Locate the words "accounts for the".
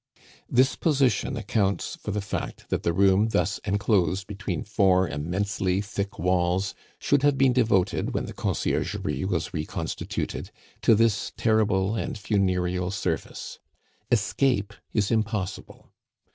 1.37-2.21